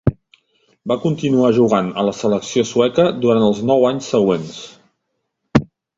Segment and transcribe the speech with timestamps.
[0.91, 4.59] Va continuar jugant a la selecció sueca durant els nou anys següents.